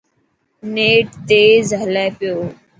[0.73, 2.37] نيٽ تيز هلي پيو.